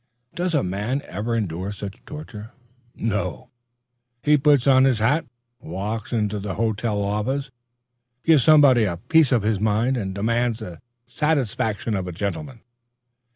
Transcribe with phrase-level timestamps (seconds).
[0.33, 2.53] Does a man ever endure such torture?
[2.95, 3.49] No.
[4.23, 5.27] He puts on his hat,
[5.59, 7.51] walks into the hotel office,
[8.23, 12.61] gives somebody a piece of his mind, and demands the satisfaction of a gentleman.